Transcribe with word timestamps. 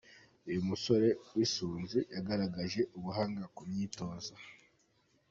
Uyu 0.49 0.61
musore 0.69 1.07
w’isunzu 1.35 1.99
yagaragaje 2.13 2.81
ubuhanga 2.97 3.43
ku 3.55 3.61
myitozo. 3.69 4.33